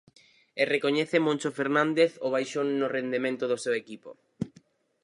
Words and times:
E 0.61 0.63
recoñece 0.73 1.25
Moncho 1.25 1.49
Fernández 1.59 2.11
o 2.27 2.27
baixón 2.35 2.67
no 2.79 2.87
rendemento 2.97 3.43
do 3.47 3.57
seu 3.63 3.73
equipo. 3.81 4.09